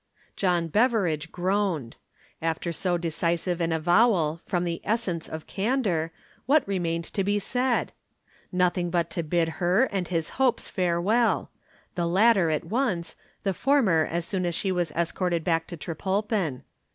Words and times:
John 0.35 0.67
Beveridge 0.67 1.31
groaned. 1.31 1.95
After 2.41 2.71
so 2.73 2.97
decisive 2.97 3.61
an 3.61 3.71
avowal 3.71 4.41
from 4.47 4.63
the 4.63 4.81
essence 4.83 5.29
of 5.29 5.45
candor, 5.45 6.11
what 6.47 6.67
remained 6.67 7.03
to 7.13 7.23
be 7.23 7.37
said? 7.37 7.91
Nothing 8.51 8.89
but 8.89 9.11
to 9.11 9.21
bid 9.21 9.47
her 9.61 9.83
and 9.91 10.07
his 10.07 10.29
hopes 10.41 10.67
farewell 10.67 11.51
the 11.93 12.07
latter 12.07 12.49
at 12.49 12.65
once, 12.65 13.15
the 13.43 13.53
former 13.53 14.03
as 14.09 14.25
soon 14.25 14.43
as 14.47 14.55
she 14.55 14.71
was 14.71 14.91
escorted 14.93 15.43
back 15.43 15.67
to 15.67 15.77
Trepolpen. 15.77 16.63